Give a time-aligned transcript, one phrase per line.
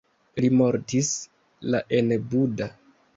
[0.43, 1.11] Li mortis
[1.75, 2.69] la en Buda.